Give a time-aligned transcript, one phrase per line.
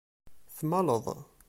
[0.57, 1.05] Tmaleḍ.